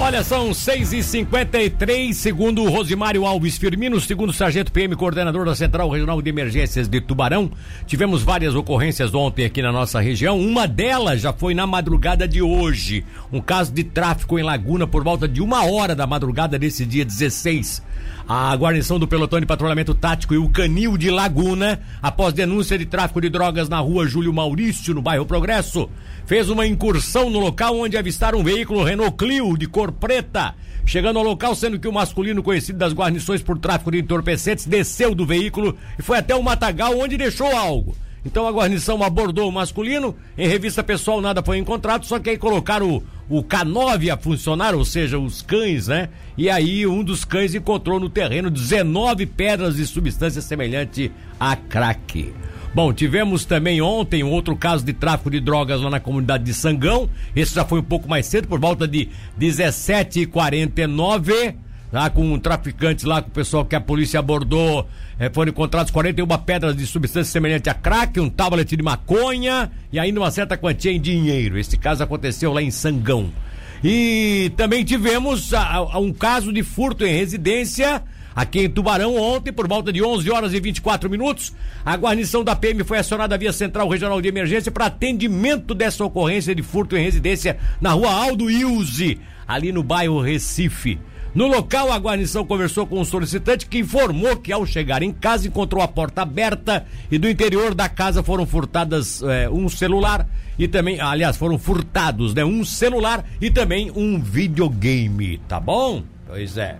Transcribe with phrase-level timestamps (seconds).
[0.00, 5.88] Olha, são 6 e 53 segundo Rosimário Alves Firmino, segundo Sargento PM, coordenador da Central
[5.88, 7.50] Regional de Emergências de Tubarão.
[7.86, 10.38] Tivemos várias ocorrências ontem aqui na nossa região.
[10.38, 13.04] Uma delas já foi na madrugada de hoje.
[13.32, 17.04] Um caso de tráfico em Laguna por volta de uma hora da madrugada desse dia
[17.04, 17.80] 16.
[18.26, 22.86] A guarnição do pelotão de patrulhamento tático e o canil de Laguna, após denúncia de
[22.86, 25.90] tráfico de drogas na rua Júlio Maurício, no bairro Progresso,
[26.26, 30.54] fez uma incursão no local onde avistaram um veículo Renault Clio de cor preta.
[30.86, 35.14] Chegando ao local, sendo que o masculino conhecido das guarnições por tráfico de entorpecentes desceu
[35.14, 37.96] do veículo e foi até o matagal onde deixou algo.
[38.24, 42.38] Então a guarnição abordou o masculino, em revista pessoal nada foi encontrado, só que aí
[42.38, 46.08] colocaram o, o K9 a funcionar, ou seja, os cães, né?
[46.36, 52.32] E aí um dos cães encontrou no terreno 19 pedras de substância semelhante a crack.
[52.74, 56.52] Bom, tivemos também ontem um outro caso de tráfico de drogas lá na comunidade de
[56.52, 57.08] Sangão.
[57.36, 61.54] Esse já foi um pouco mais cedo, por volta de 17h49.
[61.92, 64.88] Lá com um traficantes lá, com o pessoal que a polícia abordou,
[65.20, 70.00] eh, foram encontrados 41 pedras de substância semelhante a crack, um tablet de maconha e
[70.00, 71.56] ainda uma certa quantia em dinheiro.
[71.56, 73.30] Esse caso aconteceu lá em Sangão.
[73.84, 78.02] E também tivemos a, a, um caso de furto em residência
[78.34, 81.52] Aqui em Tubarão, ontem, por volta de 11 horas e 24 minutos,
[81.84, 86.54] a guarnição da PM foi acionada via Central Regional de Emergência para atendimento dessa ocorrência
[86.54, 90.98] de furto em residência na rua Aldo Ilse, ali no bairro Recife.
[91.32, 95.12] No local, a guarnição conversou com o um solicitante que informou que ao chegar em
[95.12, 100.28] casa encontrou a porta aberta e do interior da casa foram furtadas é, um celular
[100.56, 106.04] e também, aliás, foram furtados, né, um celular e também um videogame, tá bom?
[106.28, 106.78] Pois é.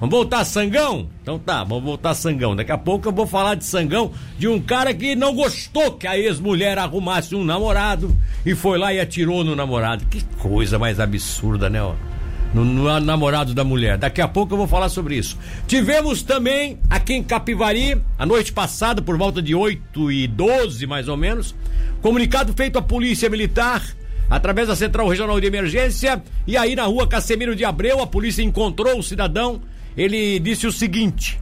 [0.00, 1.06] Vamos voltar Sangão?
[1.20, 2.56] Então tá, vamos voltar Sangão.
[2.56, 6.06] Daqui a pouco eu vou falar de Sangão de um cara que não gostou que
[6.06, 10.06] a ex-mulher arrumasse um namorado e foi lá e atirou no namorado.
[10.06, 11.82] Que coisa mais absurda, né?
[11.82, 11.92] Ó?
[12.54, 13.98] No, no, namorado da mulher.
[13.98, 15.36] Daqui a pouco eu vou falar sobre isso.
[15.66, 21.08] Tivemos também aqui em Capivari, a noite passada, por volta de 8 e 12 mais
[21.08, 21.54] ou menos,
[22.00, 23.84] comunicado feito à Polícia Militar
[24.30, 26.22] através da Central Regional de Emergência.
[26.46, 29.60] E aí na rua Casemiro de Abreu, a polícia encontrou o cidadão
[30.00, 31.38] ele disse o seguinte.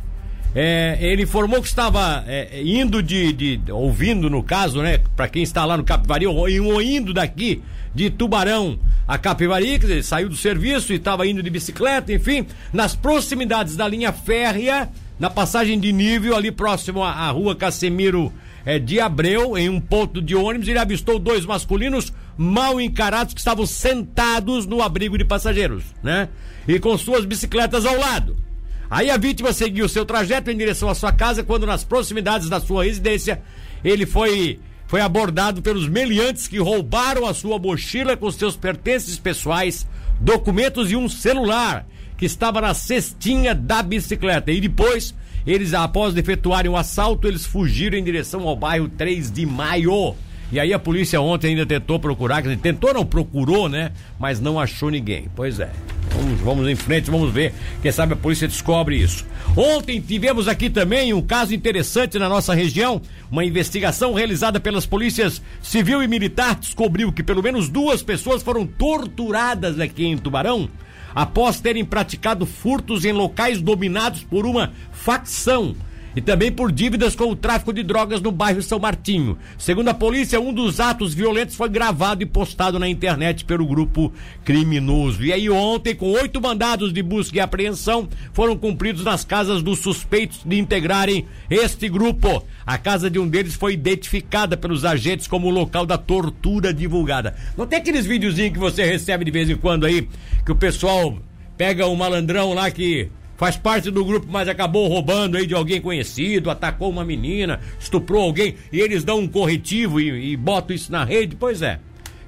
[0.54, 4.98] É, ele informou que estava é, indo de, de, ouvindo no caso, né?
[5.14, 7.62] Para quem está lá no Capivari, ou indo daqui
[7.94, 12.46] de Tubarão a Capivari, quer dizer, saiu do serviço e estava indo de bicicleta, enfim,
[12.72, 14.88] nas proximidades da linha férrea,
[15.20, 18.32] na passagem de nível ali próximo à, à rua Casemiro
[18.64, 23.40] é, de Abreu, em um ponto de ônibus, ele avistou dois masculinos mal encarados que
[23.40, 26.28] estavam sentados no abrigo de passageiros, né?
[26.66, 28.47] E com suas bicicletas ao lado.
[28.91, 32.60] Aí a vítima seguiu seu trajeto em direção à sua casa quando nas proximidades da
[32.60, 33.43] sua residência
[33.84, 39.87] ele foi foi abordado pelos meliantes que roubaram a sua mochila com seus pertences pessoais,
[40.19, 44.50] documentos e um celular que estava na cestinha da bicicleta.
[44.50, 45.15] E depois,
[45.47, 50.16] eles após efetuarem o assalto, eles fugiram em direção ao bairro 3 de Maio.
[50.50, 53.92] E aí a polícia ontem ainda tentou procurar, tentou não, procurou, né?
[54.19, 55.28] Mas não achou ninguém.
[55.36, 55.70] Pois é.
[56.10, 57.53] Vamos, vamos em frente, vamos ver.
[57.82, 59.26] Quem sabe a polícia descobre isso.
[59.54, 63.00] Ontem tivemos aqui também um caso interessante na nossa região.
[63.31, 68.66] Uma investigação realizada pelas polícias civil e militar descobriu que pelo menos duas pessoas foram
[68.66, 70.69] torturadas aqui em Tubarão
[71.14, 75.75] após terem praticado furtos em locais dominados por uma facção
[76.19, 79.39] e também por dívidas com o tráfico de drogas no bairro São Martinho.
[79.56, 84.12] Segundo a polícia, um dos atos violentos foi gravado e postado na internet pelo grupo
[84.45, 85.25] criminoso.
[85.25, 89.79] E aí ontem, com oito mandados de busca e apreensão, foram cumpridos nas casas dos
[89.79, 92.45] suspeitos de integrarem este grupo.
[92.67, 97.37] A casa de um deles foi identificada pelos agentes como o local da tortura divulgada.
[97.56, 100.09] Não tem aqueles videozinhos que você recebe de vez em quando aí,
[100.45, 101.17] que o pessoal
[101.56, 105.81] pega um malandrão lá que faz parte do grupo, mas acabou roubando aí de alguém
[105.81, 110.91] conhecido, atacou uma menina, estuprou alguém, e eles dão um corretivo e, e botam isso
[110.91, 111.37] na rede.
[111.37, 111.78] Pois é.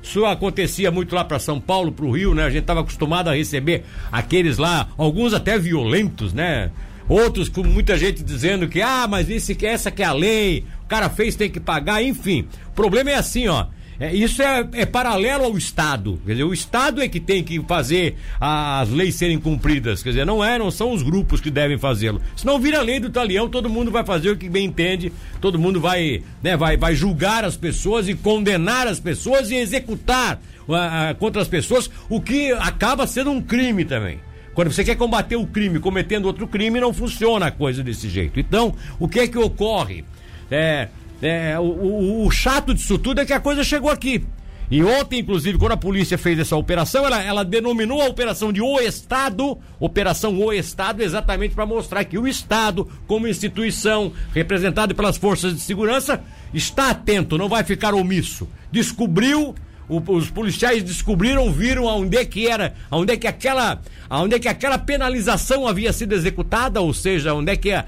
[0.02, 2.44] Isso acontecia muito lá para São Paulo, para o Rio, né?
[2.44, 6.70] A gente estava acostumado a receber aqueles lá, alguns até violentos, né?
[7.08, 10.86] Outros com muita gente dizendo que, ah, mas esse, essa que é a lei, o
[10.86, 12.46] cara fez, tem que pagar, enfim.
[12.68, 13.66] O problema é assim, ó.
[14.00, 16.18] É, isso é, é, paralelo ao Estado.
[16.24, 20.02] Quer dizer, o Estado é que tem que fazer as leis serem cumpridas.
[20.02, 22.18] Quer dizer, não é, não são os grupos que devem fazê-lo.
[22.34, 25.78] Senão vira lei do talião, todo mundo vai fazer o que bem entende, todo mundo
[25.78, 31.42] vai, né, vai, vai julgar as pessoas e condenar as pessoas e executar uh, contra
[31.42, 34.18] as pessoas, o que acaba sendo um crime também.
[34.54, 38.40] Quando você quer combater o crime cometendo outro crime, não funciona a coisa desse jeito.
[38.40, 40.04] Então, o que é que ocorre?
[40.50, 40.88] É,
[41.22, 44.24] é, o, o, o chato disso tudo é que a coisa chegou aqui.
[44.70, 48.62] E ontem, inclusive, quando a polícia fez essa operação, ela, ela denominou a operação de
[48.62, 55.16] O Estado, Operação O Estado, exatamente para mostrar que o Estado, como instituição representada pelas
[55.16, 56.22] forças de segurança,
[56.54, 58.48] está atento, não vai ficar omisso.
[58.70, 59.56] Descobriu
[59.90, 64.38] o, os policiais descobriram, viram aonde é que era, aonde é que aquela, aonde é
[64.38, 67.84] que aquela penalização havia sido executada, ou seja, onde é que a,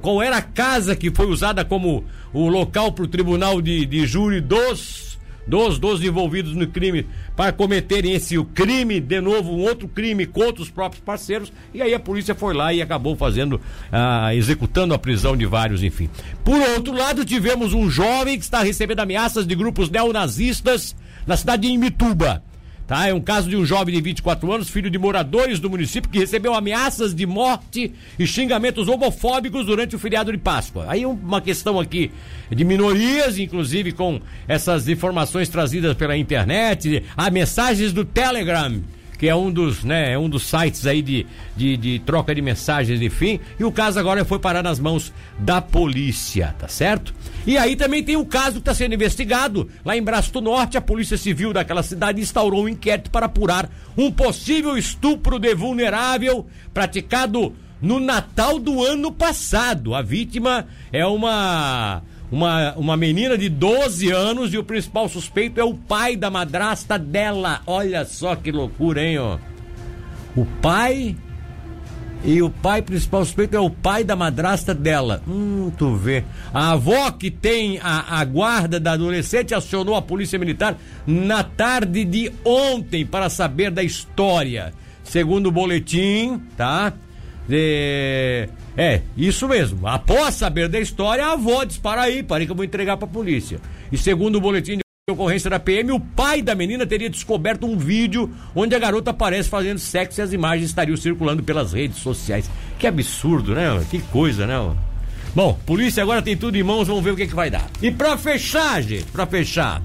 [0.00, 4.06] qual era a casa que foi usada como o local para o tribunal de, de
[4.06, 5.10] júri dos
[5.46, 10.24] dos, dos envolvidos no crime para cometerem esse o crime, de novo, um outro crime
[10.24, 13.60] contra os próprios parceiros, e aí a polícia foi lá e acabou fazendo,
[13.90, 16.08] ah, executando a prisão de vários, enfim.
[16.44, 20.94] Por outro lado, tivemos um jovem que está recebendo ameaças de grupos neonazistas
[21.30, 22.42] na cidade de Imituba.
[22.88, 23.06] Tá?
[23.06, 26.18] É um caso de um jovem de 24 anos, filho de moradores do município, que
[26.18, 30.86] recebeu ameaças de morte e xingamentos homofóbicos durante o feriado de Páscoa.
[30.88, 32.10] Aí uma questão aqui
[32.50, 38.82] de minorias, inclusive com essas informações trazidas pela internet, há mensagens do Telegram
[39.20, 42.40] que é um dos, né, é um dos sites aí de, de, de troca de
[42.40, 43.38] mensagens, enfim.
[43.58, 47.14] E o caso agora foi parar nas mãos da polícia, tá certo?
[47.46, 49.68] E aí também tem o caso que está sendo investigado.
[49.84, 53.68] Lá em Braço do Norte, a Polícia Civil daquela cidade instaurou um inquérito para apurar
[53.94, 59.94] um possível estupro de vulnerável praticado no Natal do ano passado.
[59.94, 65.64] A vítima é uma uma, uma menina de 12 anos e o principal suspeito é
[65.64, 67.60] o pai da madrasta dela.
[67.66, 69.38] Olha só que loucura, hein, ó.
[70.36, 71.16] O pai
[72.22, 75.22] e o pai principal suspeito é o pai da madrasta dela.
[75.26, 76.22] Hum, tu vê.
[76.52, 82.04] A avó que tem a, a guarda da adolescente acionou a polícia militar na tarde
[82.04, 84.72] de ontem para saber da história.
[85.02, 86.92] Segundo o boletim, tá?
[87.48, 89.86] De é, isso mesmo.
[89.86, 93.60] Após saber da história, a avó dispara aí, parei que eu vou entregar pra polícia.
[93.90, 97.76] E segundo o boletim de ocorrência da PM, o pai da menina teria descoberto um
[97.76, 102.50] vídeo onde a garota aparece fazendo sexo e as imagens estariam circulando pelas redes sociais.
[102.78, 103.84] Que absurdo, né?
[103.90, 104.54] Que coisa, né?
[105.34, 107.68] Bom, polícia agora tem tudo em mãos, vamos ver o que, que vai dar.
[107.82, 109.82] E pra fechar, gente, pra fechar.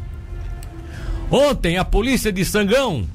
[1.29, 3.05] Ontem a polícia de Sangão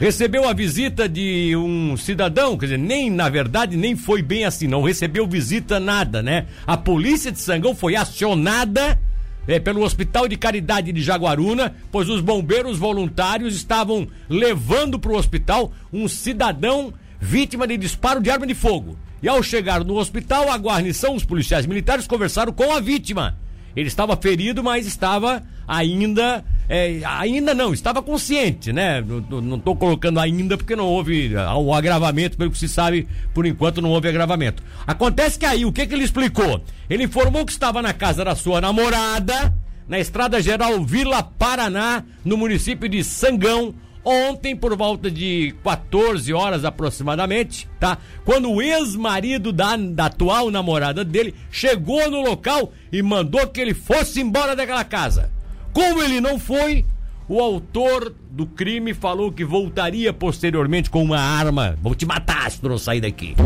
[0.00, 4.66] recebeu a visita de um cidadão, quer dizer, nem na verdade nem foi bem assim,
[4.66, 6.46] não recebeu visita nada, né?
[6.66, 8.98] A polícia de Sangão foi acionada
[9.46, 15.16] é, pelo Hospital de Caridade de Jaguaruna, pois os bombeiros voluntários estavam levando para o
[15.16, 18.96] hospital um cidadão vítima de disparo de arma de fogo.
[19.22, 23.36] E ao chegar no hospital, a guarnição, os policiais militares conversaram com a vítima.
[23.76, 26.42] Ele estava ferido, mas estava ainda
[26.72, 29.04] é, ainda não, estava consciente, né?
[29.28, 33.44] Não estou colocando ainda porque não houve ah, o agravamento, pelo que se sabe, por
[33.44, 34.62] enquanto não houve agravamento.
[34.86, 36.62] Acontece que aí, o que, que ele explicou?
[36.88, 39.52] Ele informou que estava na casa da sua namorada,
[39.88, 43.74] na estrada geral Vila Paraná, no município de Sangão,
[44.04, 47.98] ontem por volta de 14 horas aproximadamente, tá?
[48.24, 53.74] Quando o ex-marido da, da, atual namorada dele chegou no local e mandou que ele
[53.74, 55.39] fosse embora daquela casa.
[55.72, 56.84] Como ele não foi,
[57.28, 61.78] o autor do crime falou que voltaria posteriormente com uma arma.
[61.80, 63.36] Vou te matar se tu não sair daqui.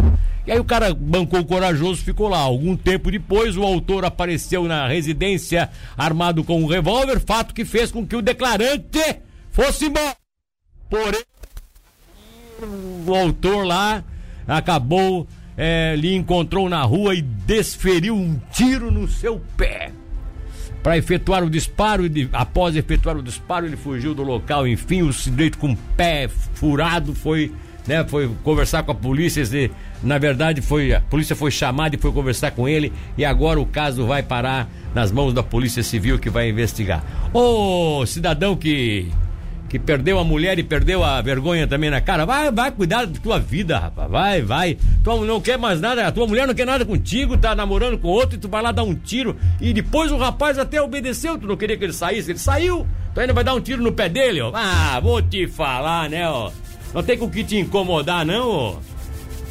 [0.47, 2.39] E aí o cara bancou corajoso, ficou lá.
[2.39, 7.91] Algum tempo depois, o autor apareceu na residência armado com um revólver, fato que fez
[7.91, 10.17] com que o declarante fosse embora.
[10.89, 11.23] Porém,
[13.07, 14.03] o autor lá
[14.47, 15.27] acabou,
[15.57, 19.93] é, lhe encontrou na rua e desferiu um tiro no seu pé
[20.85, 22.07] para efetuar o disparo.
[22.07, 24.69] E após efetuar o disparo, ele fugiu do local.
[24.69, 27.51] Enfim, o sujeito com o pé furado foi,
[27.87, 29.43] né, foi conversar com a polícia.
[29.43, 29.71] E,
[30.03, 32.93] na verdade, foi a polícia foi chamada e foi conversar com ele.
[33.17, 37.03] E agora o caso vai parar nas mãos da Polícia Civil que vai investigar.
[37.33, 39.11] Ô cidadão que
[39.75, 42.25] que perdeu a mulher e perdeu a vergonha também na cara.
[42.25, 44.09] Vai, vai cuidar da tua vida, rapaz.
[44.09, 44.79] Vai, vai.
[45.03, 48.07] Tu não quer mais nada, a tua mulher não quer nada contigo, tá namorando com
[48.07, 49.37] outro e tu vai lá dar um tiro.
[49.61, 52.31] E depois o rapaz até obedeceu, tu não queria que ele saísse.
[52.31, 54.53] Ele saiu, tu ainda vai dar um tiro no pé dele, ó.
[54.55, 56.53] Ah, vou te falar, né, ó.
[56.95, 58.77] Não tem com que te incomodar, não, ó.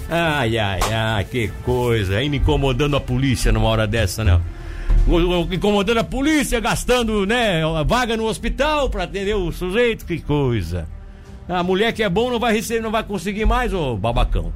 [0.10, 2.16] Ai, ai, ai, que coisa.
[2.16, 4.40] Aí me incomodando a polícia numa hora dessa, né?
[5.52, 10.88] Incomodando a polícia, gastando, né, vaga no hospital para atender o sujeito, que coisa.
[11.48, 14.54] A mulher que é bom não vai receber, não vai conseguir mais, ô babacão.